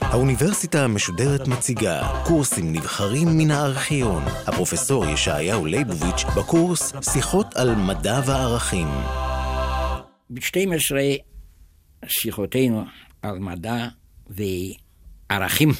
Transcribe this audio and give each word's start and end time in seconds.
האוניברסיטה 0.00 0.84
המשודרת 0.84 1.48
מציגה 1.48 2.22
קורסים 2.26 2.72
נבחרים 2.72 3.28
מן 3.38 3.50
הארכיון. 3.50 4.22
הפרופסור 4.46 5.06
ישעיהו 5.06 5.66
ליבוביץ' 5.66 6.24
בקורס 6.36 6.92
שיחות 7.12 7.46
על 7.54 7.74
מדע 7.74 8.20
וערכים. 8.26 8.88
ב-12 10.30 10.96
שיחותינו 12.06 12.84
על 13.22 13.38
מדע 13.38 13.88
וערכים 14.30 15.70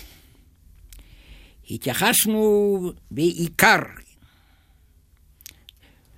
התייחסנו 1.70 2.92
בעיקר 3.10 3.78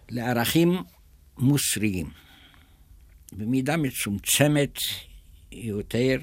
לערכים 0.09 0.83
מוסריים, 1.39 2.11
במידה 3.33 3.77
מצומצמת 3.77 4.79
יותר 5.53 6.19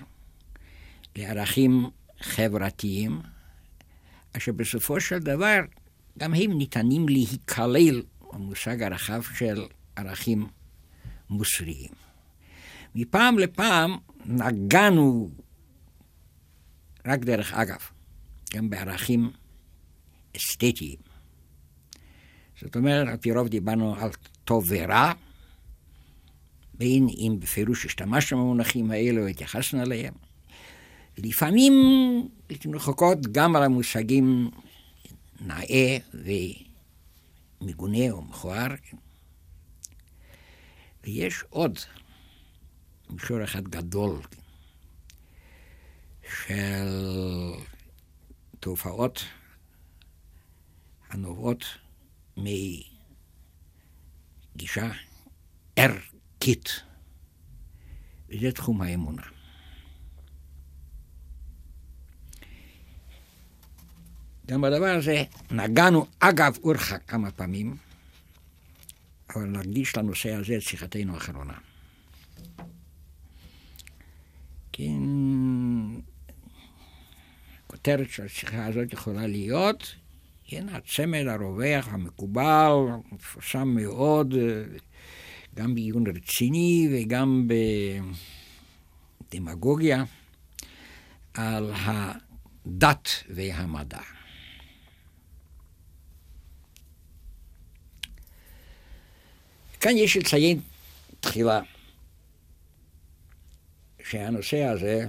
לערכים 1.15 1.89
חברתיים, 2.21 3.21
אשר 4.37 4.51
בסופו 4.51 5.01
של 5.01 5.19
דבר 5.19 5.59
גם 6.19 6.33
הם 6.33 6.57
ניתנים 6.57 7.09
להיכלל 7.09 8.01
במושג 8.33 8.83
הרחב 8.83 9.21
של 9.37 9.67
ערכים 9.95 10.47
מוסריים. 11.29 11.91
מפעם 12.95 13.39
לפעם 13.39 13.97
נגענו, 14.25 15.29
רק 17.05 17.19
דרך 17.19 17.53
אגב, 17.53 17.79
גם 18.53 18.69
בערכים 18.69 19.31
אסתטיים. 20.37 20.99
זאת 22.61 22.75
אומרת, 22.75 23.07
על 23.07 23.17
פי 23.17 23.31
רוב 23.31 23.47
דיברנו 23.47 23.95
על 23.95 24.09
טוב 24.51 24.65
ורע, 24.67 25.11
בין 26.73 27.07
אם 27.09 27.35
בפירוש 27.39 27.85
השתמשנו 27.85 28.37
במונחים 28.37 28.91
האלו 28.91 29.23
והתייחסנו 29.23 29.81
אליהם. 29.81 30.13
לפעמים 31.17 31.73
לעתים 32.49 32.75
רחוקות 32.75 33.19
גם 33.31 33.55
על 33.55 33.63
המושגים 33.63 34.51
נאה 35.41 35.97
ומגונה 37.61 38.11
או 38.11 38.21
מכוער. 38.21 38.67
ויש 41.03 41.43
עוד 41.49 41.79
מישור 43.09 43.43
אחד 43.43 43.63
גדול 43.63 44.21
של 46.45 46.87
תופעות 48.59 49.23
הנובעות 51.09 51.65
מגישה 54.55 54.91
ערכית, 55.75 56.69
וזה 58.29 58.51
תחום 58.51 58.81
האמונה. 58.81 59.21
גם 64.47 64.61
בדבר 64.61 64.95
הזה 64.97 65.23
נגענו 65.51 66.05
אגב 66.19 66.57
אורחה 66.63 66.97
כמה 66.97 67.31
פעמים, 67.31 67.77
אבל 69.29 69.43
נקדיש 69.43 69.97
לנושא 69.97 70.31
הזה 70.33 70.55
את 70.57 70.61
שיחתנו 70.61 71.13
האחרונה. 71.13 71.57
כן, 74.71 75.01
הכותרת 77.65 78.09
של 78.09 78.25
השיחה 78.25 78.65
הזאת 78.65 78.93
יכולה 78.93 79.27
להיות, 79.27 79.95
כן, 80.51 80.69
הצמד 80.69 81.27
הרווח 81.27 81.87
המקובל, 81.87 82.71
מפורסם 83.11 83.67
מאוד, 83.67 84.33
גם 85.55 85.75
בעיון 85.75 86.03
רציני 86.07 86.89
וגם 86.91 87.47
בדמגוגיה, 89.31 90.03
על 91.33 91.71
הדת 91.75 93.09
והמדע. 93.29 93.99
כאן 99.79 99.97
יש 99.97 100.17
לציין 100.17 100.59
תחילה 101.19 101.61
שהנושא 104.03 104.63
הזה 104.63 105.05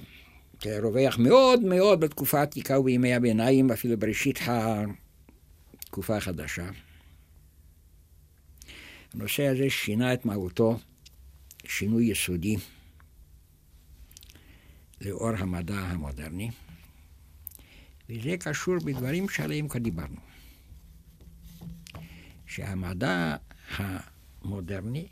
רווח 0.66 1.19
מאוד 1.19 1.61
מאוד 1.61 2.00
בתקופה 2.00 2.39
העתיקה 2.39 2.78
ובימי 2.78 3.15
הביניים, 3.15 3.71
אפילו 3.71 3.99
בראשית 3.99 4.39
התקופה 5.92 6.16
החדשה. 6.16 6.70
הנושא 9.14 9.47
הזה 9.47 9.70
שינה 9.70 10.14
את 10.14 10.25
מהותו 10.25 10.78
שינוי 11.66 12.04
יסודי 12.04 12.56
לאור 15.00 15.30
המדע 15.38 15.75
המודרני, 15.75 16.50
וזה 18.08 18.36
קשור 18.41 18.75
בדברים 18.84 19.28
שעליהם 19.28 19.69
כבר 19.69 19.80
דיברנו. 19.80 20.20
שהמדע 22.47 23.36
המודרני 23.76 25.06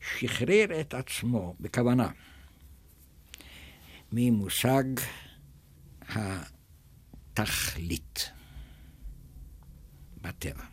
שחרר 0.00 0.80
את 0.80 0.94
עצמו 0.94 1.56
בכוונה 1.60 2.10
ממושג 4.12 4.84
התכלית 7.32 8.33
בטבע. 10.24 10.64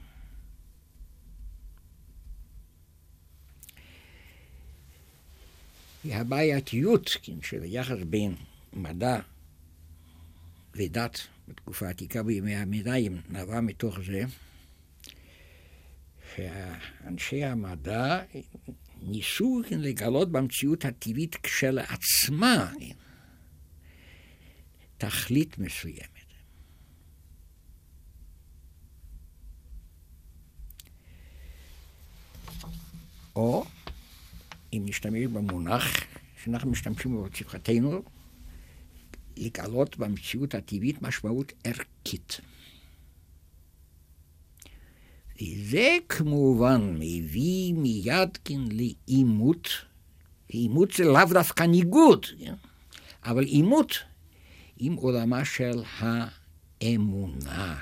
והבעייתיות 6.05 7.17
כן, 7.23 7.41
של 7.41 7.63
היחס 7.63 7.97
בין 8.09 8.35
מדע 8.73 9.19
ודת 10.75 11.19
בתקופה 11.47 11.87
העתיקה 11.87 12.23
בימי 12.23 12.55
המדעים 12.55 13.21
נבע 13.29 13.61
מתוך 13.61 13.99
זה 13.99 14.23
שאנשי 16.35 17.43
המדע 17.43 18.23
ניסו 19.01 19.61
כן, 19.69 19.79
לגלות 19.79 20.31
במציאות 20.31 20.85
הטבעית 20.85 21.35
כשלעצמה 21.35 22.71
כן, 22.79 22.95
תכלית 24.97 25.57
מסוימת. 25.57 26.20
או, 33.41 33.65
אם 34.73 34.83
נשתמש 34.85 35.25
במונח 35.25 35.83
שאנחנו 36.43 36.71
משתמשים 36.71 37.11
בו 37.11 37.23
בצפחתנו, 37.23 38.01
לגלות 39.37 39.97
במציאות 39.97 40.55
הטבעית 40.55 41.01
משמעות 41.01 41.53
ערכית. 41.63 42.39
וזה 45.41 45.97
כמובן 46.09 46.95
מביא 46.99 47.73
מיד 47.73 48.37
כן 48.45 48.59
לעימות, 48.71 49.67
עימות 50.47 50.91
זה 50.91 51.03
לאו 51.03 51.25
דווקא 51.29 51.63
ניגוד? 51.63 52.25
אבל 53.23 53.43
עימות 53.43 53.95
עם 54.77 54.93
עולמה 54.93 55.45
של 55.45 55.83
האמונה? 56.81 57.79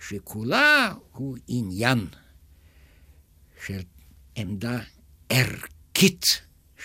שכולה 0.00 0.94
הוא 1.12 1.36
עניין 1.48 2.06
של 3.66 3.80
עמדה 4.36 4.78
ערכית 5.28 6.24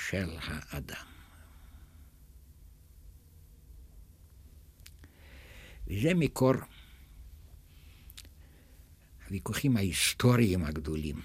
של 0.10 0.30
האדם. 0.42 1.06
וזה 5.88 6.14
מקור 6.14 6.54
הוויכוחים 9.26 9.78
ההיסטוריים 9.78 10.64
הגדולים. 10.64 11.22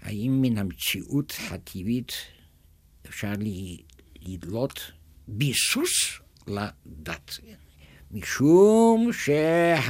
האם 0.00 0.38
מן 0.42 0.58
המציאות 0.58 1.34
הטבעית 1.50 2.12
אפשר 3.06 3.32
לדלות 4.20 4.80
ביסוס 5.28 6.20
לדת? 6.46 7.38
משום 8.10 9.10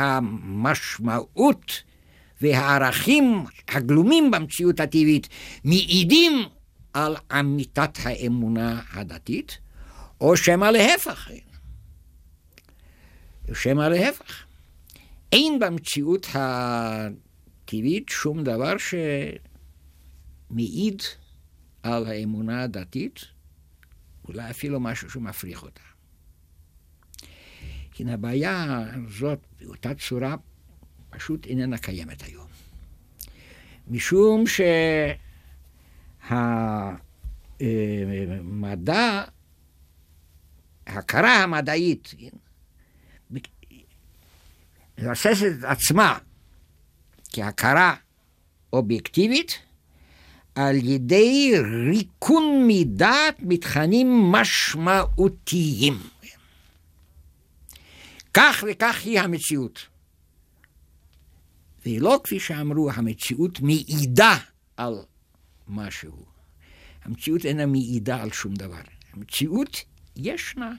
שהמשמעות 0.03 1.03
והערכים 2.41 3.45
הגלומים 3.69 4.31
במציאות 4.31 4.81
הטבעית 4.81 5.29
מעידים 5.65 6.33
על 6.93 7.17
אמיתת 7.41 7.99
האמונה 8.03 8.83
הדתית, 8.93 9.59
או 10.21 10.37
שמא 10.37 10.65
להפך. 10.65 11.31
שמא 13.55 13.83
להפך. 13.83 14.45
אין 15.33 15.59
במציאות 15.59 16.27
הטבעית 16.35 18.09
שום 18.09 18.45
דבר 18.45 18.75
שמעיד 20.51 21.03
על 21.83 22.07
האמונה 22.07 22.63
הדתית, 22.63 23.25
אולי 24.29 24.51
אפילו 24.51 24.81
משהו 24.81 25.11
שמפריך 25.11 25.63
אותה. 25.63 25.81
כי 27.93 28.05
הבעיה 28.11 28.85
הזאת 28.95 29.47
באותה 29.61 29.95
צורה 29.95 30.37
פשוט 31.17 31.47
איננה 31.47 31.79
קיימת 31.79 32.23
היום. 32.23 32.47
משום 33.89 34.45
שהמדע, 38.01 39.25
ההכרה 40.87 41.43
המדעית, 41.43 42.15
מבססת 44.99 45.47
את 45.59 45.65
עצמה 45.65 46.19
כהכרה 47.33 47.95
אובייקטיבית 48.73 49.59
על 50.55 50.77
ידי 50.77 51.53
ריקון 51.91 52.65
מדעת 52.67 53.37
מתכנים 53.41 54.07
משמעותיים. 54.33 55.99
כך 58.35 58.65
וכך 58.71 59.01
היא 59.05 59.21
המציאות. 59.21 59.94
ולא 61.87 62.21
כפי 62.25 62.41
שאמרו, 62.41 62.91
המציאות 62.91 63.61
מעידה 63.61 64.37
על 64.77 64.95
משהו. 65.69 66.25
המציאות 67.05 67.45
אינה 67.45 67.67
מעידה 67.67 68.23
על 68.23 68.33
שום 68.33 68.55
דבר. 68.55 68.83
המציאות 69.13 69.85
ישנה, 70.17 70.73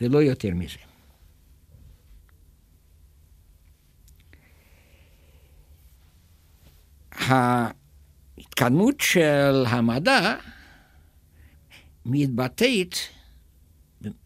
ולא 0.00 0.22
יותר 0.22 0.50
מזה. 0.54 0.78
ההתקדמות 7.12 9.00
של 9.00 9.64
המדע 9.68 10.36
מתבטאת, 12.06 12.94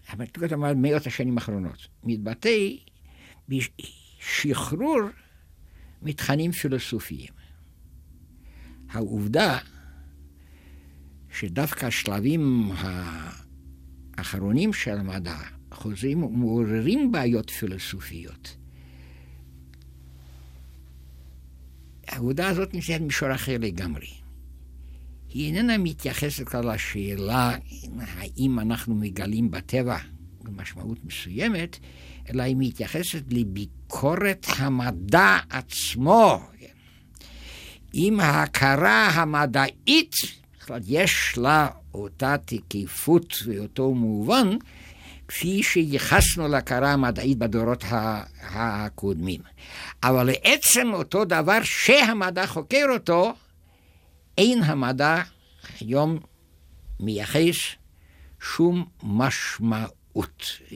המתקדמות 0.08 0.52
המדע 0.52 0.74
מאות 0.74 1.06
השנים 1.06 1.38
האחרונות, 1.38 1.88
מתבטא 2.04 2.68
בשחרור 4.18 5.00
מתכנים 6.02 6.52
פילוסופיים. 6.52 7.32
העובדה 8.90 9.58
שדווקא 11.30 11.86
השלבים 11.86 12.70
האחרונים 14.16 14.72
של 14.72 14.98
המדע 14.98 15.36
חוזרים 15.72 16.22
ומעוררים 16.22 17.12
בעיות 17.12 17.50
פילוסופיות. 17.50 18.56
העבודה 22.06 22.48
הזאת 22.48 22.74
נמצאת 22.74 23.00
במישור 23.00 23.34
אחר 23.34 23.56
לגמרי. 23.60 24.08
היא 25.28 25.46
איננה 25.46 25.78
מתייחסת 25.78 26.48
כלל 26.48 26.74
לשאלה 26.74 27.56
האם 27.98 28.58
אנחנו 28.58 28.94
מגלים 28.94 29.50
בטבע 29.50 29.98
במשמעות 30.48 30.98
מסוימת, 31.04 31.78
אלא 32.30 32.42
היא 32.42 32.56
מתייחסת 32.58 33.22
לביקורת 33.30 34.46
המדע 34.56 35.38
עצמו. 35.50 36.40
אם 37.94 38.20
ההכרה 38.20 39.08
המדעית, 39.08 40.14
בכלל 40.60 40.80
יש 40.86 41.38
לה 41.38 41.68
אותה 41.94 42.36
תקיפות 42.44 43.34
ואותו 43.46 43.94
מובן, 43.94 44.48
כפי 45.28 45.62
שייחסנו 45.62 46.48
להכרה 46.48 46.92
המדעית 46.92 47.38
בדורות 47.38 47.84
הקודמים. 48.42 49.40
אבל 50.02 50.26
לעצם 50.26 50.92
אותו 50.92 51.24
דבר 51.24 51.62
שהמדע 51.62 52.46
חוקר 52.46 52.86
אותו, 52.92 53.34
אין 54.38 54.62
המדע 54.62 55.22
היום 55.80 56.18
מייחס 57.00 57.56
שום 58.40 58.84
משמעות, 59.02 59.97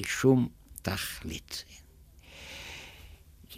שום 0.06 0.48
תכלית. 0.82 1.64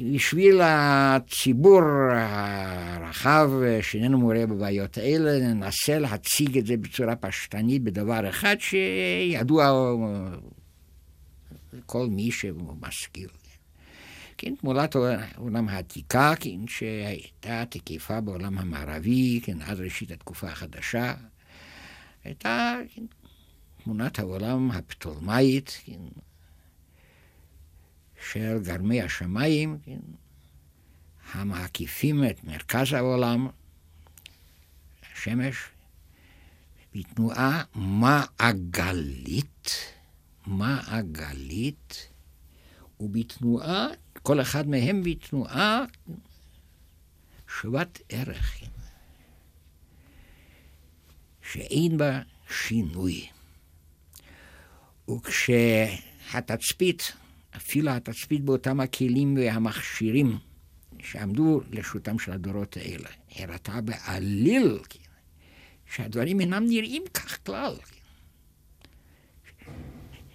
בשביל 0.00 0.60
הציבור 0.62 1.82
הרחב 2.12 3.50
שאיננו 3.82 4.18
מעורה 4.18 4.46
בבעיות 4.46 4.98
האלה, 4.98 5.54
ננסה 5.54 5.98
להציג 5.98 6.58
את 6.58 6.66
זה 6.66 6.76
בצורה 6.76 7.16
פשטנית 7.16 7.82
בדבר 7.82 8.28
אחד 8.28 8.56
שידוע 8.58 9.94
לכל 11.72 12.06
מי 12.06 12.30
שמשכיל. 12.30 13.28
כן, 14.38 14.54
תמונת 14.54 14.96
העולם 14.96 15.68
העתיקה, 15.68 16.32
כן, 16.40 16.68
שהייתה 16.68 17.64
תקיפה 17.68 18.20
בעולם 18.20 18.58
המערבי, 18.58 19.40
כן, 19.42 19.62
עד 19.62 19.80
ראשית 19.80 20.10
התקופה 20.10 20.46
החדשה, 20.46 21.14
הייתה 22.24 22.76
כן, 22.94 23.02
תמונת 23.84 24.18
העולם 24.18 24.70
הפטולמאית, 24.70 25.80
כן, 25.84 26.00
של 28.30 28.58
גרמי 28.64 29.02
השמיים, 29.02 29.78
כן, 29.84 30.00
המקיפים 31.32 32.24
את 32.24 32.44
מרכז 32.44 32.92
העולם, 32.92 33.48
השמש, 35.12 35.56
בתנועה 36.94 37.64
מעגלית, 37.74 39.70
מעגלית, 40.46 42.08
ובתנועה, 43.00 43.86
כל 44.22 44.40
אחד 44.40 44.68
מהם 44.68 45.02
בתנועה 45.02 45.84
שוות 47.48 47.98
ערך, 48.08 48.58
שאין 51.42 51.98
בה 51.98 52.20
שינוי. 52.50 53.33
וכשהתצפית 55.10 57.02
אפילו 57.56 57.90
התצפית 57.90 58.44
באותם 58.44 58.80
הכלים 58.80 59.36
והמכשירים 59.36 60.38
שעמדו 60.98 61.60
לרשותם 61.70 62.18
של 62.18 62.32
הדורות 62.32 62.76
האלה, 62.76 63.08
הראתה 63.36 63.80
בעליל 63.80 64.78
כן, 64.88 64.98
שהדברים 65.94 66.40
אינם 66.40 66.64
נראים 66.68 67.02
כך 67.14 67.38
כלל. 67.46 67.76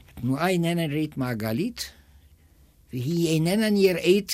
התנועה 0.10 0.50
איננה 0.50 0.88
נראית 0.88 1.18
מעגלית, 1.18 1.92
והיא 2.94 3.28
איננה 3.28 3.70
נראית 3.70 4.32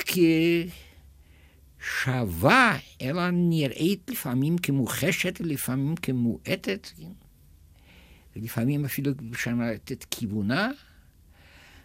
כשווה, 1.80 2.78
אלא 3.02 3.30
נראית 3.32 4.10
לפעמים 4.10 4.58
כמוחשת 4.58 5.42
ולפעמים 5.42 5.96
כמועטת, 5.96 6.88
כן? 6.98 7.25
ולפעמים 8.36 8.86
אפילו 8.86 9.12
משנת 9.22 9.92
את 9.92 10.06
כיוונה. 10.12 10.72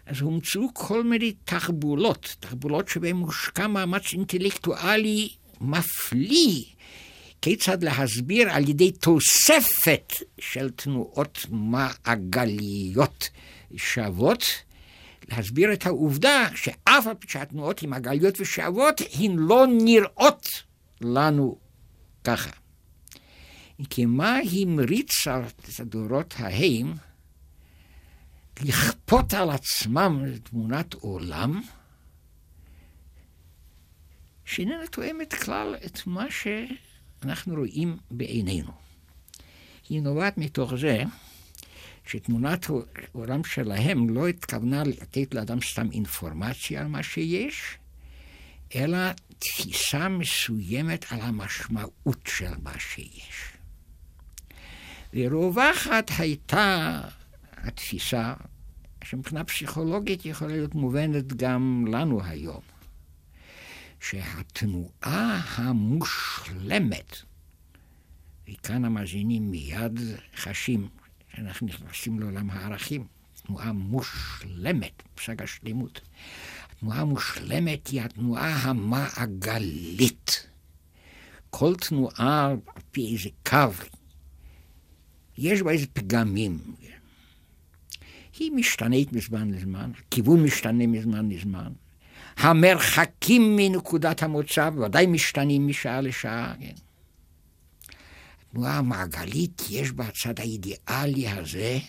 אז 0.05 0.21
הומצאו 0.21 0.73
כל 0.73 1.03
מיני 1.03 1.33
תחבולות, 1.45 2.35
תחבולות 2.39 2.87
שבהן 2.87 3.15
מושקע 3.15 3.67
מאמץ 3.67 4.13
אינטלקטואלי 4.13 5.29
מפליא, 5.61 6.63
כיצד 7.41 7.83
להסביר 7.83 8.49
על 8.51 8.69
ידי 8.69 8.91
תוספת 8.91 10.13
של 10.39 10.69
תנועות 10.69 11.45
מעגליות 11.49 13.29
שוות, 13.75 14.43
להסביר 15.29 15.73
את 15.73 15.85
העובדה 15.85 16.47
שאף 16.55 17.07
על 17.07 17.13
פי 17.19 17.27
שהתנועות 17.29 17.83
הן 17.83 17.89
מעגליות 17.89 18.41
ושוות, 18.41 19.01
הן 19.19 19.35
לא 19.37 19.65
נראות 19.69 20.47
לנו 21.01 21.57
ככה. 22.23 22.60
כי 23.89 24.05
מה 24.05 24.37
המריץ 24.61 25.27
על 25.27 25.43
הדורות 25.79 26.33
ההם? 26.37 26.93
לכפות 28.63 29.33
על 29.33 29.49
עצמם 29.49 30.23
תמונת 30.43 30.93
עולם 30.93 31.61
שאיננה 34.45 34.87
תואמת 34.87 35.33
כלל 35.33 35.75
את 35.85 36.07
מה 36.07 36.25
שאנחנו 36.31 37.55
רואים 37.55 37.97
בעינינו. 38.11 38.71
היא 39.89 40.01
נובעת 40.01 40.37
מתוך 40.37 40.75
זה 40.75 41.03
שתמונת 42.05 42.65
העולם 43.13 43.43
שלהם 43.43 44.09
לא 44.09 44.27
התכוונה 44.27 44.83
לתת 44.83 45.33
לאדם 45.33 45.61
סתם 45.61 45.87
אינפורמציה 45.91 46.81
על 46.81 46.87
מה 46.87 47.03
שיש, 47.03 47.77
אלא 48.75 48.97
תפיסה 49.39 50.09
מסוימת 50.09 51.05
על 51.11 51.21
המשמעות 51.21 52.27
של 52.27 52.53
מה 52.63 52.79
שיש. 52.79 53.50
ורווחת 55.13 56.11
הייתה 56.17 57.01
התפיסה 57.57 58.33
שמבחינה 59.03 59.43
פסיכולוגית 59.43 60.25
יכולה 60.25 60.51
להיות 60.51 60.75
מובנת 60.75 61.33
גם 61.33 61.85
לנו 61.87 62.23
היום, 62.23 62.61
שהתנועה 63.99 65.41
המושלמת, 65.55 67.17
וכאן 68.49 68.85
המאזינים 68.85 69.51
מיד 69.51 69.99
חשים 70.35 70.89
שאנחנו 71.35 71.67
נכנסים 71.67 72.19
לעולם 72.19 72.49
הערכים, 72.49 73.07
תנועה 73.45 73.71
מושלמת, 73.71 75.03
פסק 75.15 75.41
השלמות. 75.41 76.01
התנועה 76.71 76.99
המושלמת 76.99 77.87
היא 77.87 78.01
התנועה 78.01 78.49
המעגלית. 78.49 80.47
כל 81.49 81.75
תנועה 81.75 82.47
על 82.47 82.57
פי 82.91 83.13
איזה 83.13 83.29
קו, 83.49 83.57
יש 85.41 85.61
בה 85.61 85.71
איזה 85.71 85.85
פגמים. 85.93 86.59
היא 88.39 88.51
משתנית 88.51 89.13
מזמן 89.13 89.51
לזמן, 89.51 89.91
הכיוון 89.97 90.43
משתנה 90.43 90.87
מזמן 90.87 91.29
לזמן, 91.29 91.71
המרחקים 92.37 93.55
מנקודת 93.55 94.23
המוצא 94.23 94.69
ודאי 94.77 95.05
משתנים 95.05 95.67
משעה 95.67 96.01
לשעה. 96.01 96.53
כן. 96.59 96.73
התנועה 98.47 98.77
המעגלית, 98.77 99.61
יש 99.69 99.91
בה 99.91 100.05
הצד 100.05 100.39
האידיאלי 100.39 101.27
הזה, 101.27 101.79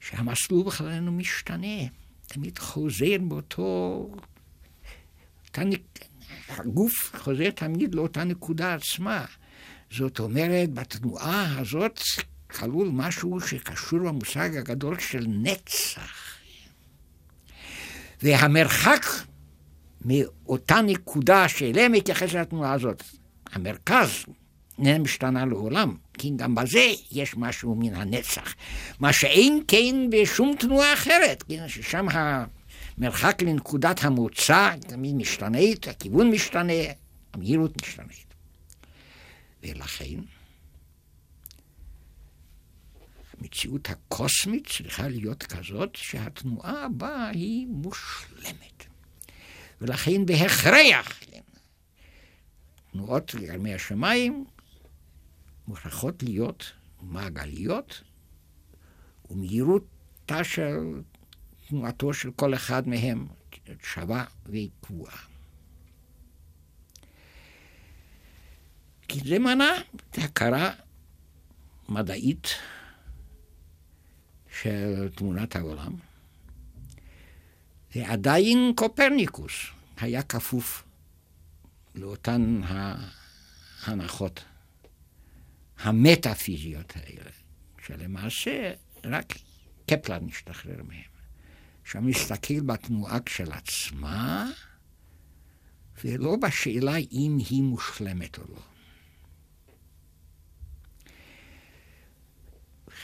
שהמסלול 0.00 0.66
בכלל 0.66 0.88
אינו 0.88 1.12
משתנה, 1.12 1.86
תמיד 2.26 2.58
חוזר 2.58 3.16
באותו... 3.20 4.10
הגוף 6.48 7.16
חוזר 7.16 7.50
תמיד 7.50 7.94
לאותה 7.94 8.24
נקודה 8.24 8.74
עצמה. 8.74 9.24
זאת 9.90 10.18
אומרת, 10.18 10.72
בתנועה 10.72 11.58
הזאת 11.58 12.00
כלול 12.50 12.88
משהו 12.92 13.40
שקשור 13.40 13.98
במושג 13.98 14.56
הגדול 14.56 14.98
של 14.98 15.26
נצח. 15.28 16.36
והמרחק 18.22 19.06
מאותה 20.04 20.80
נקודה 20.82 21.48
שאליה 21.48 21.88
מתייחסת 21.88 22.34
התנועה 22.34 22.72
הזאת, 22.72 23.02
המרכז, 23.52 24.24
איננה 24.78 24.98
משתנה 24.98 25.46
לעולם, 25.46 25.96
כי 26.18 26.30
גם 26.36 26.54
בזה 26.54 26.86
יש 27.12 27.36
משהו 27.36 27.74
מן 27.74 27.94
הנצח. 27.94 28.54
מה 29.00 29.12
שאין 29.12 29.62
כן 29.68 29.94
בשום 30.10 30.54
תנועה 30.58 30.94
אחרת, 30.94 31.42
כן, 31.48 31.68
ששם 31.68 32.06
המרחק 32.10 33.42
לנקודת 33.42 34.04
המוצא 34.04 34.74
תמיד 34.80 35.14
משתנית, 35.14 35.88
הכיוון 35.88 36.30
משתנה, 36.30 36.72
המהירות 37.34 37.82
משתנית. 37.82 38.26
ולכן, 39.66 40.20
המציאות 43.40 43.90
הקוסמית 43.90 44.66
צריכה 44.68 45.08
להיות 45.08 45.42
כזאת 45.42 45.96
שהתנועה 45.96 46.88
בה 46.88 47.28
היא 47.28 47.66
מושלמת. 47.66 48.84
ולכן 49.80 50.26
בהכרח, 50.26 51.20
תנועות 52.92 53.34
גרמי 53.34 53.74
השמיים 53.74 54.44
מוכרחות 55.68 56.22
להיות 56.22 56.72
מעגליות, 57.00 58.02
ומהירותה 59.30 60.44
של 60.44 60.76
תנועתו 61.68 62.14
של 62.14 62.30
כל 62.30 62.54
אחד 62.54 62.88
מהם 62.88 63.26
שווה 63.82 64.24
וקבועה. 64.46 65.35
זה 69.24 69.38
מנע 69.38 69.72
הכרה 70.16 70.72
מדעית 71.88 72.48
של 74.60 75.08
תמונת 75.14 75.56
העולם. 75.56 75.92
ועדיין 77.94 78.72
קופרניקוס 78.76 79.52
היה 79.96 80.22
כפוף 80.22 80.84
לאותן 81.94 82.60
ההנחות 83.84 84.44
המטאפיזיות 85.78 86.92
האלה, 86.96 87.30
שלמעשה 87.86 88.72
רק 89.04 89.34
קפלר 89.86 90.20
משתחרר 90.20 90.82
מהם. 90.82 91.16
שם 91.84 92.06
מסתכל 92.06 92.60
בתנועה 92.60 93.20
כשלעצמה, 93.20 94.50
ולא 96.04 96.36
בשאלה 96.36 96.96
אם 96.96 97.38
היא 97.50 97.62
מושלמת 97.62 98.38
או 98.38 98.44
לא. 98.48 98.75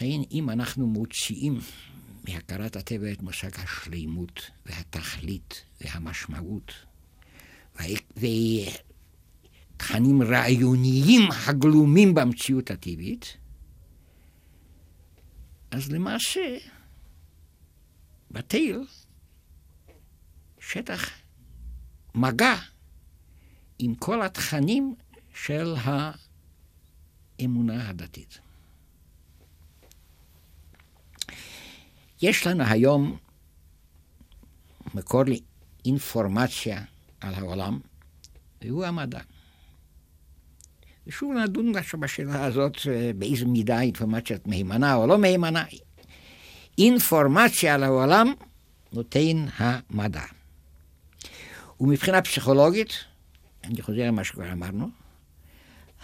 לכן 0.03 0.23
אם 0.31 0.51
אנחנו 0.51 0.87
מוציאים 0.87 1.59
מהכרת 2.29 2.77
הטבע 2.77 3.13
את 3.13 3.23
מושג 3.23 3.61
השלימות 3.61 4.51
והתכלית 4.67 5.65
והמשמעות 5.81 6.73
ותכנים 9.77 10.23
רעיוניים 10.23 11.23
הגלומים 11.47 12.15
במציאות 12.15 12.71
הטבעית, 12.71 13.37
אז 15.71 15.93
למעשה 15.93 16.57
בתל 18.31 18.85
שטח 20.61 21.11
מגע 22.15 22.55
עם 23.79 23.95
כל 23.95 24.23
התכנים 24.23 24.95
של 25.35 25.75
האמונה 27.39 27.89
הדתית. 27.89 28.39
יש 32.23 32.47
לנו 32.47 32.65
היום 32.65 33.17
מקור 34.95 35.23
לאינפורמציה 35.85 36.83
על 37.21 37.35
העולם, 37.35 37.81
והוא 38.63 38.85
המדע. 38.85 39.21
ושוב 41.07 41.33
נדון 41.33 41.73
בשאלה 41.99 42.45
הזאת 42.45 42.77
אה, 42.91 43.11
באיזו 43.19 43.49
מידה 43.49 43.81
אינפורמציה 43.81 44.37
מהימנה 44.47 44.95
או 44.95 45.07
לא 45.07 45.19
מהימנה. 45.19 45.65
אינפורמציה 46.79 47.75
על 47.75 47.83
העולם 47.83 48.33
נותן 48.93 49.47
המדע. 49.57 50.23
ומבחינה 51.81 52.23
פסיכולוגית, 52.23 53.05
אני 53.65 53.83
חוזר 53.83 54.07
למה 54.07 54.25
שכבר 54.25 54.53
אמרנו, 54.53 54.89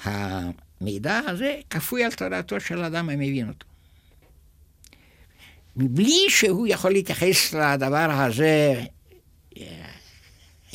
המידע 0.05 1.19
הזה 1.19 1.61
כפוי 1.71 2.05
על 2.05 2.13
תודעתו 2.13 2.61
של 2.61 2.85
אדם 2.85 3.11
המבין 3.11 3.49
אותו. 3.49 3.67
מבלי 5.79 6.25
שהוא 6.29 6.67
יכול 6.67 6.93
להתייחס 6.93 7.55
לדבר 7.55 8.11
הזה, 8.11 8.85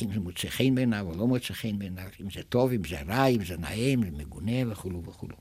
אם 0.02 0.12
זה 0.12 0.20
מוצא 0.20 0.48
חן 0.48 0.74
בעיניו 0.74 1.06
או 1.06 1.16
לא 1.16 1.26
מוצא 1.26 1.54
חן 1.54 1.78
בעיניו, 1.78 2.08
אם 2.20 2.30
זה 2.30 2.42
טוב, 2.42 2.72
אם 2.72 2.84
זה 2.88 3.02
רע, 3.02 3.26
אם 3.26 3.44
זה 3.44 3.56
נאה, 3.56 3.74
אם 3.74 4.04
זה 4.04 4.10
מגונה 4.10 4.72
וכולו 4.72 5.02
וכולו. 5.04 5.36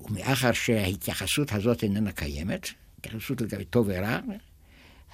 ומאחר 0.00 0.52
שההתייחסות 0.52 1.52
הזאת 1.52 1.82
איננה 1.82 2.12
קיימת, 2.12 2.68
התייחסות 2.98 3.40
לגבי 3.40 3.64
טוב 3.64 3.86
ורע, 3.90 4.18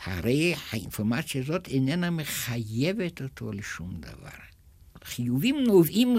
הרי 0.04 0.54
האינפורמציה 0.70 1.42
הזאת 1.42 1.68
איננה 1.68 2.10
מחייבת 2.10 3.22
אותו 3.22 3.52
לשום 3.52 4.00
דבר. 4.00 4.38
חיובים 5.04 5.64
נובעים 5.64 6.16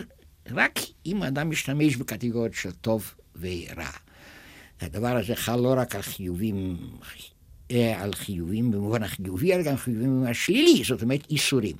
רק 0.52 0.80
אם 1.06 1.24
האדם 1.24 1.50
משתמש 1.50 1.96
בקטגוריות 1.96 2.54
של 2.54 2.72
טוב 2.72 3.14
ורע. 3.36 3.92
הדבר 4.82 5.18
הזה 5.18 5.36
חל 5.36 5.56
לא 5.56 5.74
רק 5.78 5.96
על 5.96 6.02
חיובים, 6.02 6.88
אה, 7.72 8.02
על 8.02 8.14
חיובים 8.14 8.72
במובן 8.72 9.04
החיובי, 9.04 9.54
אלא 9.54 9.64
גם 9.64 9.78
חיובים 9.78 10.24
השלילי, 10.24 10.84
זאת 10.84 11.02
אומרת 11.02 11.30
איסורים. 11.30 11.76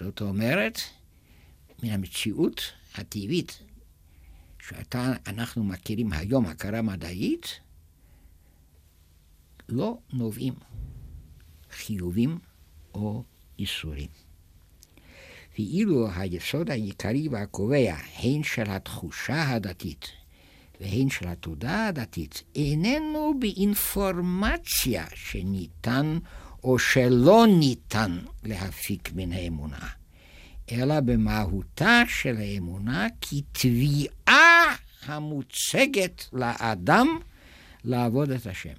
זאת 0.00 0.20
אומרת, 0.20 0.78
מן 1.82 1.90
המציאות 1.90 2.62
הטבעית 2.94 3.62
שאנחנו 4.68 5.64
מכירים 5.64 6.12
היום, 6.12 6.46
הכרה 6.46 6.82
מדעית, 6.82 7.60
לא 9.68 9.98
נובעים 10.12 10.54
חיובים 11.70 12.38
או 12.94 13.24
איסורים. 13.58 14.08
ואילו 15.58 16.08
היסוד 16.14 16.70
העיקרי 16.70 17.28
והקובע, 17.28 17.94
הן 18.16 18.42
של 18.42 18.64
התחושה 18.70 19.50
הדתית 19.50 20.08
והן 20.82 21.10
של 21.10 21.28
התודעה 21.28 21.86
הדתית, 21.86 22.42
איננו 22.54 23.34
באינפורמציה 23.40 25.06
שניתן 25.14 26.18
או 26.64 26.78
שלא 26.78 27.46
ניתן 27.58 28.18
להפיק 28.42 29.10
מן 29.14 29.32
האמונה, 29.32 29.88
אלא 30.72 31.00
במהותה 31.00 32.02
של 32.08 32.36
האמונה 32.36 33.06
כתביעה 33.20 34.76
המוצגת 35.06 36.28
לאדם 36.32 37.08
לעבוד 37.84 38.30
את 38.30 38.46
השם. 38.46 38.74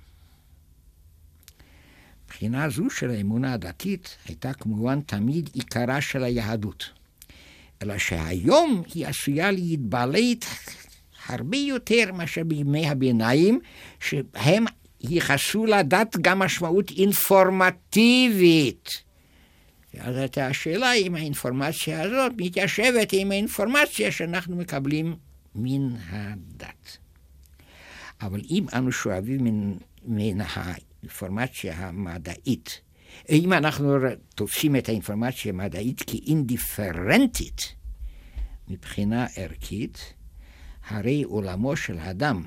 מבחינה 2.25 2.69
זו 2.69 2.89
של 2.89 3.09
האמונה 3.09 3.53
הדתית 3.53 4.17
הייתה 4.27 4.53
כמובן 4.53 5.01
תמיד 5.01 5.49
עיקרה 5.53 6.01
של 6.01 6.23
היהדות. 6.23 6.89
אלא 7.81 7.97
שהיום 7.97 8.83
היא 8.93 9.07
עשויה 9.07 9.51
להתבלט 9.51 10.45
הרבה 11.27 11.57
יותר 11.57 12.13
מאשר 12.13 12.43
בימי 12.43 12.87
הביניים, 12.87 13.59
שהם 13.99 14.65
ייחסו 15.01 15.65
לדת 15.65 16.17
גם 16.21 16.39
משמעות 16.39 16.91
אינפורמטיבית. 16.91 18.89
ואז 19.93 20.17
הייתה 20.17 20.47
השאלה 20.47 20.93
אם 20.93 21.15
האינפורמציה 21.15 22.01
הזאת 22.01 22.31
מתיישבת 22.37 23.13
עם 23.13 23.31
האינפורמציה 23.31 24.11
שאנחנו 24.11 24.55
מקבלים 24.55 25.15
מן 25.55 25.95
הדת. 26.09 26.97
אבל 28.21 28.41
אם 28.49 28.65
אנו 28.73 28.91
שואבים 28.91 29.43
מן, 29.43 29.73
מן 30.05 30.45
האינפורמציה 30.49 31.75
המדעית, 31.77 32.81
אם 33.29 33.53
אנחנו 33.53 33.97
תופסים 34.35 34.75
את 34.75 34.89
האינפורמציה 34.89 35.51
המדעית 35.51 36.01
כאינדיפרנטית 36.07 37.75
מבחינה 38.67 39.27
ערכית, 39.35 40.13
הרי 40.87 41.23
עולמו 41.23 41.75
של 41.75 41.99
אדם 41.99 42.43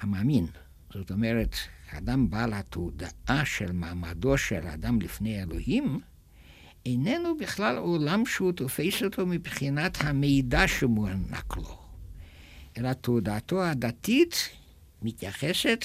המאמין, 0.00 0.46
זאת 0.94 1.10
אומרת, 1.10 1.56
האדם 1.90 2.30
בעל 2.30 2.52
התודעה 2.52 3.44
של 3.44 3.72
מעמדו 3.72 4.38
של 4.38 4.66
האדם 4.66 5.00
לפני 5.00 5.42
אלוהים, 5.42 6.00
איננו 6.86 7.36
בכלל 7.36 7.76
עולם 7.76 8.26
שהוא 8.26 8.52
תופס 8.52 9.02
אותו 9.02 9.26
מבחינת 9.26 9.98
המידע 10.00 10.68
שמוענק 10.68 11.56
לו, 11.56 11.78
אלא 12.78 12.92
תודעתו 12.92 13.62
הדתית 13.62 14.48
מתייחסת 15.02 15.84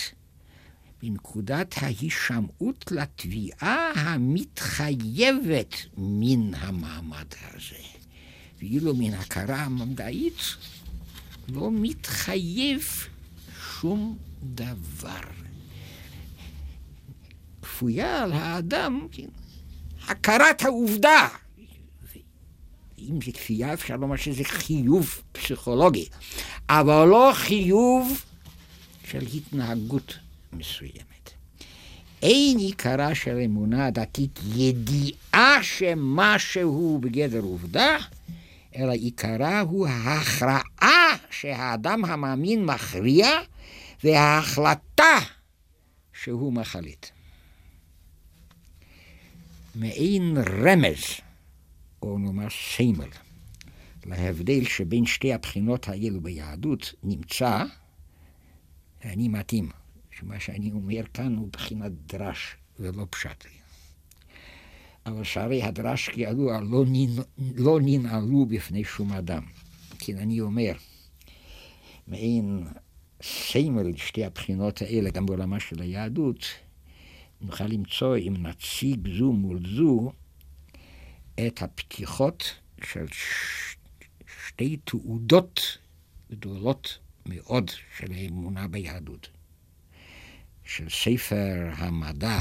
בנקודת 1.02 1.76
ההישמעות 1.82 2.92
לתביעה 2.92 3.92
המתחייבת 3.96 5.76
מן 5.98 6.54
המעמד 6.54 7.26
הזה. 7.42 8.05
ואילו 8.60 8.96
מן 8.96 9.14
הכרה 9.14 9.56
המדעית 9.64 10.42
לא 11.48 11.70
מתחייב 11.72 13.08
שום 13.82 14.18
דבר. 14.44 15.22
כפויה 17.62 18.24
על 18.24 18.32
האדם, 18.34 19.08
כן, 19.12 19.28
הכרת 20.08 20.62
העובדה. 20.62 21.28
אם 23.00 23.20
זה 23.26 23.32
כפייה, 23.32 23.74
אפשר 23.74 23.98
לומר 23.98 24.16
שזה 24.16 24.44
חיוב 24.44 25.22
פסיכולוגי, 25.32 26.06
אבל 26.70 27.08
לא 27.08 27.32
חיוב 27.34 28.24
של 29.10 29.26
התנהגות 29.34 30.18
מסוימת. 30.54 31.30
אין 32.22 32.58
עיקרה 32.58 33.16
של 33.16 33.38
אמונה 33.46 33.90
דתית 33.90 34.40
ידיעה 34.56 35.64
שמשהו 35.64 37.00
בגדר 37.02 37.42
עובדה, 37.42 37.98
אלא 38.76 38.92
עיקרה 38.92 39.60
הוא 39.60 39.88
ההכרעה 39.88 41.16
שהאדם 41.30 42.06
המאמין 42.06 42.66
מכריע 42.66 43.28
וההחלטה 44.04 45.18
שהוא 46.14 46.54
מחליט. 46.54 47.06
מעין 49.76 50.38
רמז, 50.38 51.04
או 52.02 52.18
נאמר 52.18 52.48
סמל, 52.50 53.10
להבדל 54.06 54.66
שבין 54.66 55.06
שתי 55.06 55.34
הבחינות 55.34 55.90
האלו 55.90 56.22
ביהדות 56.22 56.94
נמצא, 57.04 57.64
ואני 59.06 59.28
מתאים, 59.28 59.70
שמה 60.12 60.40
שאני 60.40 60.72
אומר 60.72 61.04
כאן 61.14 61.36
הוא 61.36 61.50
בחינת 61.52 61.92
דרש 61.92 62.56
ולא 62.80 63.06
פשט. 63.10 63.46
אבל 65.06 65.24
שערי 65.24 65.64
הדרש 65.64 66.10
כידוע 66.10 66.62
לא, 66.62 66.86
לא 67.56 67.80
ננעלו 67.82 68.46
בפני 68.46 68.84
שום 68.84 69.12
אדם. 69.12 69.44
כן, 70.00 70.18
אני 70.18 70.42
אומר, 70.42 70.74
מעין 72.08 72.68
סמל 73.22 73.84
לשתי 73.84 74.26
הבחינות 74.26 74.82
האלה, 74.82 75.10
גם 75.10 75.26
בעולמה 75.26 75.60
של 75.60 75.82
היהדות, 75.82 76.46
נוכל 77.42 77.64
למצוא, 77.64 78.18
אם 78.18 78.36
נציג 78.40 79.08
זו 79.18 79.32
מול 79.32 79.60
זו, 79.76 80.12
את 81.48 81.62
הפתיחות 81.62 82.44
של 82.84 83.06
שתי 84.48 84.78
תעודות 84.78 85.78
גדולות 86.32 86.98
מאוד 87.26 87.72
של 87.98 88.12
האמונה 88.12 88.68
ביהדות. 88.68 89.30
של 90.64 90.90
ספר 90.90 91.70
המדע 91.78 92.40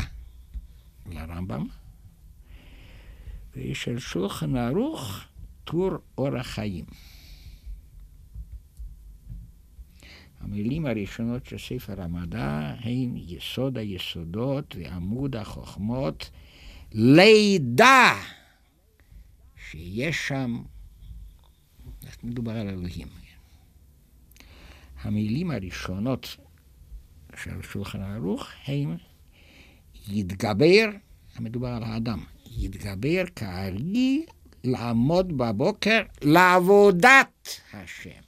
לרמב"ם, 1.06 1.66
ושל 3.56 3.98
שולחן 3.98 4.56
ערוך 4.56 5.20
טור 5.64 5.90
אורח 6.18 6.46
חיים. 6.46 6.84
המילים 10.40 10.86
הראשונות 10.86 11.46
של 11.46 11.58
ספר 11.58 12.02
המדע 12.02 12.74
הן 12.80 13.16
יסוד 13.16 13.78
היסודות 13.78 14.76
ועמוד 14.78 15.36
החוכמות, 15.36 16.30
לידע 16.92 18.12
שיש 19.70 20.28
שם, 20.28 20.62
מדובר 22.22 22.52
על 22.52 22.68
אלוהים. 22.68 23.08
המילים 25.02 25.50
הראשונות 25.50 26.36
של 27.36 27.62
שולחן 27.62 28.00
ערוך 28.00 28.46
הם 28.66 28.96
יתגבר, 30.08 30.90
המדובר 31.36 31.68
על 31.68 31.82
האדם, 31.82 32.24
יתגבר 32.58 33.24
כארי 33.36 34.26
לעמוד 34.64 35.38
בבוקר 35.38 36.00
לעבודת 36.22 37.60
השם. 37.72 38.20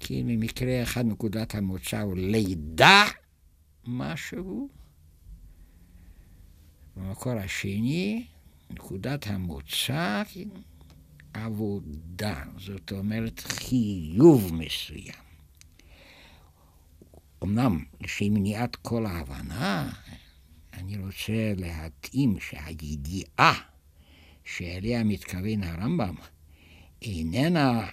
כי 0.00 0.22
במקרה 0.22 0.82
אחד 0.82 1.06
נקודת 1.06 1.54
המוצא 1.54 2.00
הוא 2.00 2.16
לידע 2.16 3.02
משהו, 3.86 4.68
במקור 6.96 7.32
השני, 7.32 8.26
נקודת 8.70 9.26
המוצא, 9.26 10.22
עבודה, 11.34 12.42
זאת 12.58 12.92
אומרת 12.92 13.40
חיוב 13.40 14.54
מסוים. 14.54 15.22
אמנם 17.42 17.84
לשם 18.00 18.34
מניעת 18.34 18.76
כל 18.76 19.06
ההבנה, 19.06 19.92
אני 20.72 20.98
רוצה 20.98 21.52
להתאים 21.56 22.36
שהידיעה 22.40 23.60
שאליה 24.44 25.04
מתכוון 25.04 25.62
הרמב"ם 25.62 26.14
איננה 27.02 27.88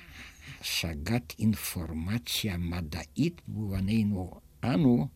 השגת 0.62 1.34
אינפורמציה 1.40 2.58
מדעית 2.58 3.42
במובננו 3.48 4.40
אנו, 4.64 5.08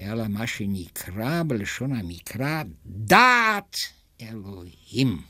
אלא 0.00 0.28
מה 0.28 0.46
שנקרא 0.46 1.42
בלשון 1.46 1.92
המקרא 1.92 2.62
דעת 2.86 3.76
אלוהים. 4.20 5.22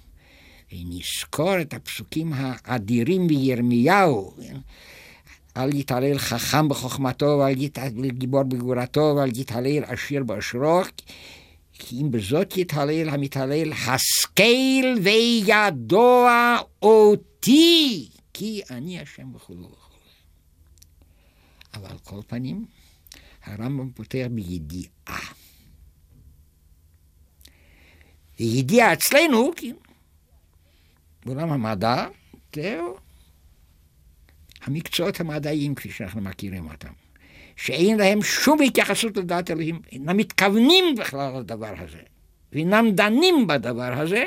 ונזכור 0.73 1.61
את 1.61 1.75
הפסוקים 1.75 2.33
האדירים 2.37 3.29
בירמיהו. 3.29 4.35
אל 5.57 5.75
יתהלל 5.75 6.19
חכם 6.19 6.69
בחוכמתו, 6.69 7.27
ואל 7.27 7.63
יתהלל 7.63 8.11
גיבור 8.11 8.43
בגבורתו, 8.43 9.15
ואל 9.17 9.41
יתהלל 9.41 9.85
עשיר 9.85 10.25
בעשרו, 10.25 10.81
כי 11.79 12.03
אם 12.03 12.11
בזאת 12.11 12.57
יתהלל 12.57 13.09
המתהלל, 13.09 13.73
השכל 13.73 15.03
וידוע 15.03 16.59
אותי, 16.83 18.09
כי 18.33 18.63
אני 18.71 19.01
השם 19.01 19.35
וכולו 19.35 19.65
וכולו. 19.65 19.99
אבל 21.75 21.91
על 21.91 21.99
כל 21.99 22.21
פנים, 22.27 22.67
הרמב"ם 23.45 23.91
פותר 23.93 24.27
בידיעה. 24.31 25.33
ידיעה 28.39 28.93
אצלנו, 28.93 29.51
כי 29.57 29.73
בעולם 31.27 31.51
המדע, 31.53 32.07
זהו, 32.57 32.97
המקצועות 34.63 35.21
המדעיים 35.21 35.75
כפי 35.75 35.91
שאנחנו 35.91 36.21
מכירים 36.21 36.71
אותם, 36.71 36.93
שאין 37.59 37.99
להם 37.99 38.23
שום 38.23 38.61
התייחסות 38.63 39.17
לדעת 39.17 39.51
אלוהים, 39.51 39.81
אינם 39.93 40.17
מתכוונים 40.17 40.85
בכלל 40.99 41.41
לדבר 41.41 41.75
הזה, 41.79 42.03
ואינם 42.53 42.91
דנים 42.95 43.47
בדבר 43.47 44.01
הזה, 44.01 44.25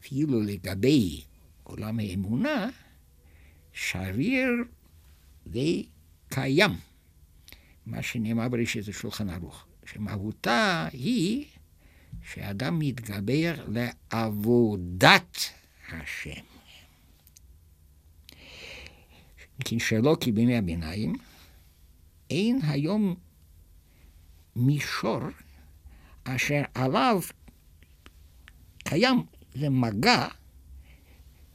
אפילו 0.00 0.40
לגבי 0.40 1.20
עולם 1.62 1.98
האמונה, 1.98 2.70
שריר 3.72 4.50
וקיים. 5.46 6.70
מה 7.86 8.02
שנאמר 8.02 8.48
בראשית 8.48 8.84
זה 8.84 8.92
שולחן 8.92 9.30
ערוך, 9.30 9.66
שמהותה 9.84 10.88
היא 10.92 11.44
שאדם 12.22 12.78
מתגבר 12.78 13.54
לעבודת 13.68 15.36
השם. 15.92 16.51
כי 19.64 19.80
שלא 19.80 20.16
כי 20.20 20.32
בימי 20.32 20.58
הביניים, 20.58 21.12
אין 22.30 22.58
היום 22.62 23.14
מישור 24.56 25.20
אשר 26.24 26.62
עליו 26.74 27.20
קיים 28.78 29.22
למגע 29.54 30.28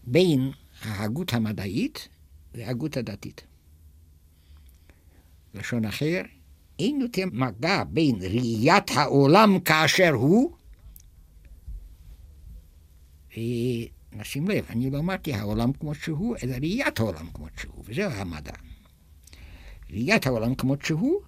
בין 0.03 0.51
ההגות 0.81 1.33
המדעית 1.33 2.07
וההגות 2.53 2.97
הדתית. 2.97 3.43
לשון 5.53 5.85
אחר, 5.85 6.21
אין 6.79 7.01
יותר 7.01 7.23
מגע 7.31 7.83
בין 7.83 8.15
ראיית 8.15 8.91
העולם 8.95 9.59
כאשר 9.59 10.09
הוא, 10.09 10.55
נשים 14.11 14.47
לב, 14.47 14.65
אני 14.69 14.89
לא 14.89 14.99
אמרתי 14.99 15.33
העולם 15.33 15.73
כמו 15.73 15.95
שהוא, 15.95 16.35
אלא 16.43 16.55
ראיית 16.55 16.99
העולם 16.99 17.27
כמו 17.33 17.47
שהוא, 17.59 17.83
וזהו 17.85 18.11
המדע. 18.11 18.53
ראיית 19.89 20.27
העולם 20.27 20.55
כמו 20.55 20.75
שהוא, 20.83 21.21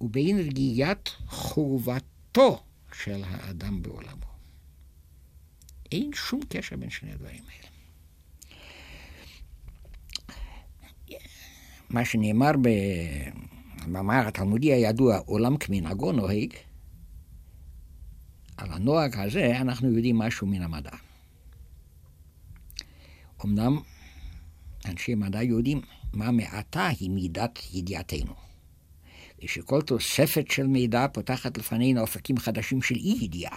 ובין 0.00 0.38
ראיית 0.38 1.08
חובתו 1.26 2.62
של 2.92 3.22
האדם 3.24 3.82
בעולמו. 3.82 4.26
אין 5.92 6.10
שום 6.14 6.40
קשר 6.48 6.76
בין 6.76 6.90
שני 6.90 7.12
הדברים 7.12 7.42
האלה. 7.48 7.68
מה 11.90 12.04
שנאמר 12.04 12.52
המאמר 13.78 14.28
התלמודי 14.28 14.72
הידוע, 14.72 15.18
עולם 15.18 15.56
כמנהגו 15.56 16.12
נוהג, 16.12 16.52
על 18.56 18.72
הנוהג 18.72 19.16
הזה 19.18 19.60
אנחנו 19.60 19.90
יודעים 19.90 20.18
משהו 20.18 20.46
מן 20.46 20.62
המדע. 20.62 20.90
אמנם 23.44 23.78
אנשי 24.86 25.14
מדע 25.14 25.42
יודעים 25.42 25.80
מה 26.12 26.30
מעטה 26.30 26.86
היא 26.86 27.10
מידת 27.10 27.58
ידיעתנו. 27.72 28.32
ושכל 29.44 29.82
תוספת 29.82 30.50
של 30.50 30.66
מידע 30.66 31.06
פותחת 31.12 31.58
לפנינו 31.58 32.00
אופקים 32.00 32.38
חדשים 32.38 32.82
של 32.82 32.94
אי 32.94 33.18
ידיעה. 33.20 33.56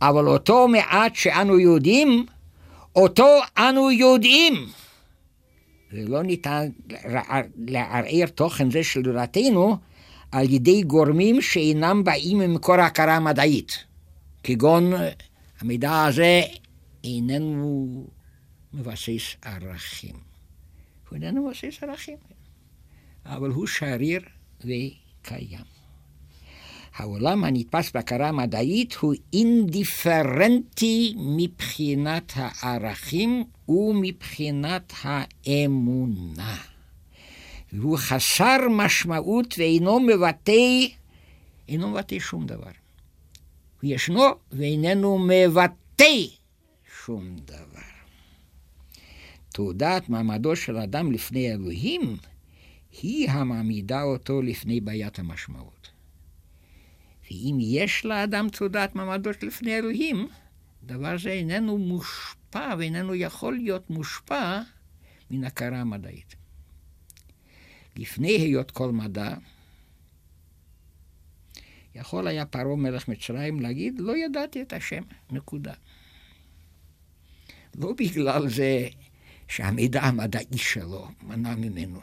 אבל 0.00 0.28
אותו 0.28 0.68
מעט 0.68 1.14
שאנו 1.14 1.58
יודעים, 1.58 2.26
אותו 2.96 3.28
אנו 3.58 3.90
יודעים. 3.90 4.54
ולא 5.92 6.22
ניתן 6.22 6.68
לערער 7.66 8.26
תוכן 8.34 8.70
זה 8.70 8.84
של 8.84 9.02
דעתנו 9.02 9.76
על 10.32 10.50
ידי 10.50 10.82
גורמים 10.82 11.40
שאינם 11.40 12.04
באים 12.04 12.38
ממקור 12.38 12.74
ההכרה 12.74 13.16
המדעית, 13.16 13.84
כגון 14.42 14.92
המידע 15.60 16.04
הזה 16.04 16.42
איננו 17.04 18.06
מבסס 18.74 19.36
ערכים. 19.42 20.14
הוא 21.08 21.16
איננו 21.16 21.48
מבסס 21.48 21.82
ערכים, 21.82 22.16
אבל 23.24 23.50
הוא 23.50 23.66
שריר 23.66 24.20
וקיים. 24.60 25.64
העולם 26.94 27.44
הנתפס 27.44 27.90
בהכרה 27.92 28.32
מדעית 28.32 28.94
הוא 28.94 29.14
אינדיפרנטי 29.32 31.14
מבחינת 31.16 32.32
הערכים 32.36 33.44
ומבחינת 33.68 34.92
האמונה. 35.02 36.56
והוא 37.72 37.98
חסר 37.98 38.56
משמעות 38.70 39.54
ואינו 39.58 40.00
מבטא, 40.00 40.52
אינו 41.68 41.90
מבטא 41.90 42.18
שום 42.18 42.46
דבר. 42.46 42.70
הוא 43.82 43.90
ישנו 43.90 44.22
ואיננו 44.52 45.18
מבטא 45.18 46.04
שום 47.04 47.36
דבר. 47.44 47.93
תעודת 49.54 50.08
מעמדו 50.08 50.56
של 50.56 50.76
אדם 50.76 51.12
לפני 51.12 51.52
אלוהים 51.52 52.16
היא 53.02 53.30
המעמידה 53.30 54.02
אותו 54.02 54.42
לפני 54.42 54.80
בעיית 54.80 55.18
המשמעות. 55.18 55.90
ואם 57.24 57.58
יש 57.60 58.04
לאדם 58.04 58.48
תעודת 58.48 58.94
מעמדו 58.94 59.30
לפני 59.42 59.78
אלוהים, 59.78 60.28
דבר 60.82 61.18
זה 61.18 61.30
איננו 61.30 61.78
מושפע 61.78 62.74
ואיננו 62.78 63.14
יכול 63.14 63.54
להיות 63.54 63.90
מושפע 63.90 64.60
מן 65.30 65.44
הכרה 65.44 65.80
המדעית. 65.80 66.34
לפני 67.96 68.30
היות 68.30 68.70
כל 68.70 68.92
מדע, 68.92 69.34
יכול 71.94 72.26
היה 72.26 72.46
פרעה 72.46 72.76
מלך 72.76 73.08
מצרים 73.08 73.60
להגיד, 73.60 74.00
לא 74.00 74.16
ידעתי 74.16 74.62
את 74.62 74.72
השם, 74.72 75.02
נקודה. 75.30 75.74
לא 77.74 77.92
בגלל 77.98 78.48
זה 78.48 78.88
שהמידע 79.48 80.02
המדעי 80.02 80.58
שלו 80.58 81.08
מנע 81.22 81.54
ממנו 81.54 82.00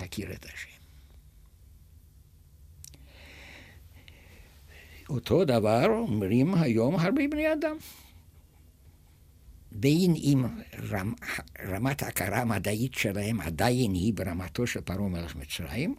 להכיר 0.00 0.32
את 0.32 0.44
השם. 0.44 0.82
אותו 5.08 5.44
דבר 5.44 5.86
אומרים 5.86 6.54
היום 6.54 6.96
הרבה 6.96 7.22
בני 7.30 7.52
אדם. 7.52 7.76
בין 9.72 10.14
אם 10.16 10.44
רמ, 10.90 11.14
רמת 11.68 12.02
ההכרה 12.02 12.40
המדעית 12.40 12.94
שלהם 12.94 13.40
עדיין 13.40 13.94
היא 13.94 14.14
ברמתו 14.14 14.66
של 14.66 14.80
פרעה 14.80 15.08
מלך 15.08 15.36
מצרים, 15.36 15.94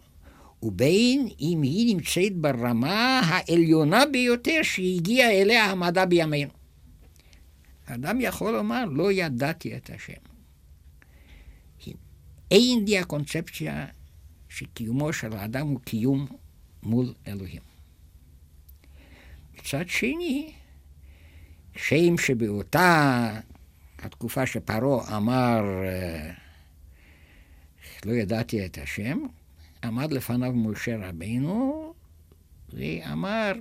ובין 0.63 1.27
אם 1.41 1.61
היא 1.61 1.95
נמצאת 1.95 2.35
ברמה 2.35 3.19
העליונה 3.19 4.05
ביותר 4.05 4.59
שהגיע 4.63 5.31
אליה 5.31 5.65
המדע 5.65 6.05
בימינו. 6.05 6.51
אדם 7.85 8.21
יכול 8.21 8.53
לומר, 8.53 8.85
לא 8.85 9.11
ידעתי 9.11 9.77
את 9.77 9.89
השם. 9.89 10.32
אין 12.51 12.85
לי 12.85 12.99
הקונספציה 12.99 13.85
שקיומו 14.49 15.13
של 15.13 15.33
האדם 15.33 15.67
הוא 15.67 15.79
קיום 15.79 16.27
מול 16.83 17.13
אלוהים. 17.27 17.61
מצד 19.53 19.89
שני, 19.89 20.53
שם 21.75 22.17
שבאותה 22.17 23.39
התקופה 23.99 24.45
שפרעה 24.45 25.17
אמר, 25.17 25.61
לא 28.05 28.11
ידעתי 28.13 28.65
את 28.65 28.77
השם, 28.77 29.17
עמד 29.83 30.11
לפניו 30.11 30.53
משה 30.53 31.09
רבינו 31.09 31.93
ואמר, 32.69 33.51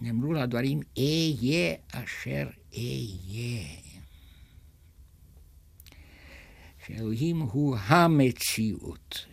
נאמרו 0.00 0.32
לדברים, 0.32 0.80
אהיה 0.98 1.74
אשר 1.92 2.48
אהיה. 2.74 3.81
שאלוהים 6.92 7.40
הוא 7.40 7.76
המציאות 7.86 9.26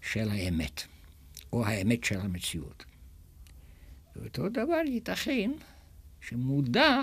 של 0.00 0.28
האמת, 0.28 0.82
או 1.52 1.66
האמת 1.66 2.04
של 2.04 2.20
המציאות. 2.20 2.84
ואותו 4.16 4.48
דבר 4.48 4.80
ייתכן 4.86 5.50
שמודע 6.20 7.02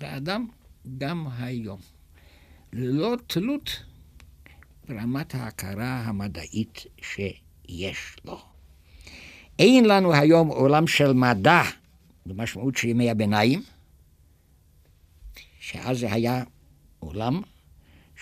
לאדם 0.00 0.48
גם 0.98 1.26
היום, 1.38 1.80
ללא 2.72 3.16
תלות 3.26 3.82
ברמת 4.88 5.34
ההכרה 5.34 6.00
המדעית 6.00 6.84
שיש 7.02 8.16
לו. 8.24 8.40
אין 9.58 9.84
לנו 9.84 10.14
היום 10.14 10.48
עולם 10.48 10.86
של 10.86 11.12
מדע 11.12 11.62
במשמעות 12.26 12.76
של 12.76 12.88
ימי 12.88 13.10
הביניים, 13.10 13.62
שאז 15.60 15.98
זה 15.98 16.12
היה 16.12 16.44
עולם 16.98 17.42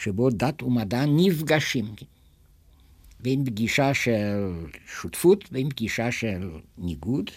שבו 0.02 0.30
דת 0.30 0.62
ומדע 0.62 1.04
נפגשים. 1.06 1.94
בין 3.20 3.44
פגישה 3.44 3.94
של 3.94 4.52
שותפות, 5.00 5.52
בין 5.52 5.70
פגישה 5.70 6.12
של 6.12 6.50
ניגוד. 6.78 7.30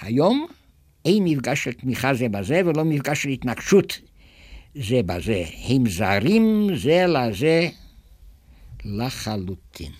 היום 0.00 0.46
אין 1.04 1.24
מפגש 1.24 1.64
של 1.64 1.72
תמיכה 1.72 2.14
זה 2.14 2.28
בזה 2.28 2.60
ולא 2.66 2.84
מפגש 2.84 3.22
של 3.22 3.28
התנגשות 3.28 4.00
זה 4.74 5.02
בזה. 5.06 5.44
הם 5.68 5.88
זרים 5.88 6.68
זה 6.76 7.04
לזה 7.06 7.68
לחלוטין. 8.84 9.92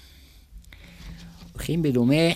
הולכים 1.53 1.83
בדומה 1.83 2.29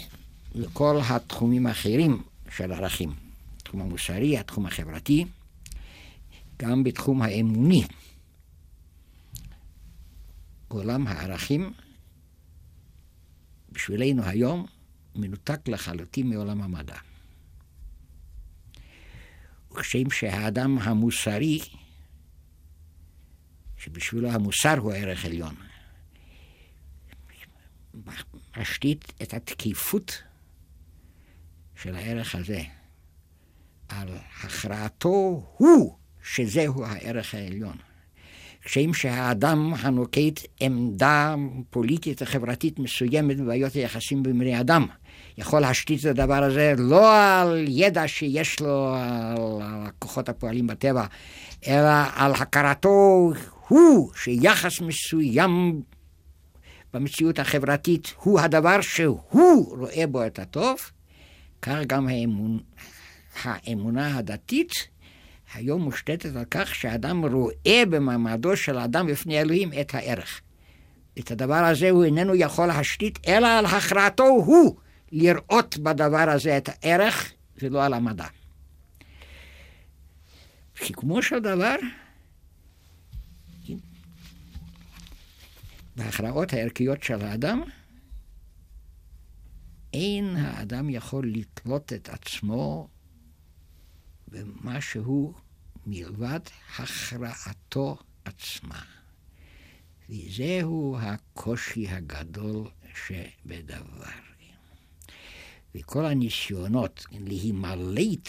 לכל 0.54 1.00
התחומים 1.08 1.66
האחרים 1.66 2.22
של 2.56 2.72
ערכים. 2.72 3.12
התחום 3.56 3.80
המוסרי, 3.80 4.38
התחום 4.38 4.66
החברתי, 4.66 5.24
גם 6.58 6.84
בתחום 6.84 7.22
האמוני. 7.22 7.84
עולם 10.74 11.06
הערכים 11.06 11.72
בשבילנו 13.72 14.22
היום 14.24 14.66
מנותק 15.14 15.68
לחלוטין 15.68 16.28
מעולם 16.28 16.62
המדע. 16.62 16.96
וכשם 19.72 20.10
שהאדם 20.10 20.78
המוסרי, 20.78 21.58
שבשבילו 23.76 24.30
המוסר 24.30 24.78
הוא 24.78 24.92
ערך 24.92 25.24
עליון, 25.24 25.54
משתית 28.56 29.12
את 29.22 29.34
התקיפות 29.34 30.22
של 31.82 31.94
הערך 31.94 32.34
הזה 32.34 32.62
על 33.88 34.08
הכרעתו 34.42 35.46
הוא, 35.56 35.98
שזהו 36.22 36.84
הערך 36.84 37.34
העליון. 37.34 37.76
כשם 38.64 38.94
שהאדם 38.94 39.74
הנוקט 39.79 40.40
עמדה 40.61 41.35
פוליטית 41.70 42.22
וחברתית 42.22 42.79
מסוימת 42.79 43.37
בבעיות 43.37 43.72
היחסים 43.72 44.22
בין 44.22 44.38
בני 44.38 44.61
אדם, 44.61 44.87
יכול 45.38 45.61
להשתית 45.61 46.00
את 46.00 46.05
הדבר 46.05 46.42
הזה 46.44 46.74
לא 46.79 47.22
על 47.40 47.64
ידע 47.68 48.09
שיש 48.09 48.61
לו 48.61 48.94
על 48.94 49.61
הכוחות 49.62 50.29
הפועלים 50.29 50.66
בטבע, 50.66 51.05
אלא 51.66 51.92
על 52.14 52.33
הכרתו 52.33 53.31
הוא 53.68 54.11
שיחס 54.14 54.81
מסוים 54.81 55.83
במציאות 56.94 57.38
החברתית 57.38 58.14
הוא 58.22 58.40
הדבר 58.40 58.81
שהוא 58.81 59.79
רואה 59.79 60.07
בו 60.07 60.27
את 60.27 60.38
הטוב, 60.38 60.77
כך 61.62 61.79
גם 61.87 62.09
האמון, 62.09 62.59
האמונה 63.42 64.18
הדתית 64.18 64.88
היום 65.54 65.82
מושתתת 65.82 66.36
על 66.36 66.44
כך 66.50 66.74
שהאדם 66.74 67.24
רואה 67.24 67.82
במעמדו 67.90 68.56
של 68.56 68.78
האדם 68.78 69.06
בפני 69.06 69.40
אלוהים 69.40 69.70
את 69.80 69.94
הערך. 69.94 70.40
את 71.18 71.30
הדבר 71.30 71.54
הזה 71.64 71.90
הוא 71.90 72.04
איננו 72.04 72.34
יכול 72.34 72.66
להשתית, 72.66 73.18
אלא 73.28 73.46
על 73.46 73.66
הכרעתו 73.66 74.24
הוא 74.24 74.76
לראות 75.12 75.78
בדבר 75.78 76.30
הזה 76.30 76.58
את 76.58 76.68
הערך 76.68 77.32
ולא 77.62 77.84
על 77.84 77.94
המדע. 77.94 78.26
סיכומו 80.78 81.22
של 81.22 81.38
דבר, 81.38 81.76
בהכרעות 85.96 86.52
הערכיות 86.52 87.02
של 87.02 87.24
האדם, 87.24 87.62
אין 89.92 90.36
האדם 90.36 90.90
יכול 90.90 91.28
לתלות 91.28 91.92
את 91.92 92.08
עצמו 92.08 92.88
במשהו 94.28 95.34
מלבד 95.86 96.40
הכרעתו 96.78 97.96
עצמה. 98.24 98.82
וזהו 100.10 100.96
הקושי 101.00 101.88
הגדול 101.88 102.68
שבדבר. 102.94 104.24
וכל 105.74 106.04
הניסיונות 106.04 107.06
להימלט 107.12 108.28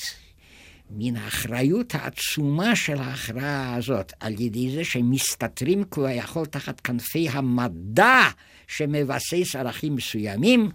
מן 0.89 1.15
האחריות 1.15 1.95
העצומה 1.95 2.75
של 2.75 2.97
ההכרעה 2.97 3.75
הזאת, 3.75 4.13
על 4.19 4.41
ידי 4.41 4.75
זה 4.75 4.85
שמסתתרים 4.85 5.83
כביכול 5.83 6.45
תחת 6.45 6.79
כנפי 6.79 7.29
המדע 7.29 8.21
שמבסס 8.67 9.55
ערכים 9.55 9.95
מסוימים, 9.95 10.71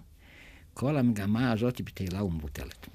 כל 0.73 0.97
המגמה 0.97 1.51
הזאת 1.51 1.81
בטלה 1.81 2.23
ומבוטלת. 2.23 2.87